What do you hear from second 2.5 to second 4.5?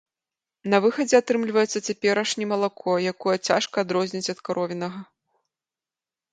малако, якое цяжка адрозніць ад